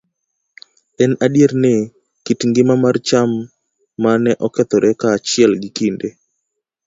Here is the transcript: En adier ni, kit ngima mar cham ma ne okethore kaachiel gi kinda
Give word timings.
En 1.03 1.11
adier 1.25 1.51
ni, 1.63 1.73
kit 2.25 2.39
ngima 2.49 2.75
mar 2.83 2.95
cham 3.07 3.31
ma 4.01 4.11
ne 4.23 4.31
okethore 4.45 4.89
kaachiel 5.01 5.51
gi 5.61 5.69
kinda 5.77 6.09